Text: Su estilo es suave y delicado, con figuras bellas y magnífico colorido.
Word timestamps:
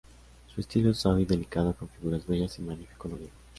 Su 0.47 0.59
estilo 0.61 0.89
es 0.89 0.97
suave 0.97 1.21
y 1.21 1.25
delicado, 1.25 1.75
con 1.75 1.87
figuras 1.87 2.25
bellas 2.25 2.57
y 2.57 2.63
magnífico 2.63 2.97
colorido. 2.97 3.29